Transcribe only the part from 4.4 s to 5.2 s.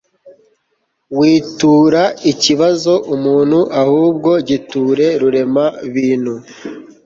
giture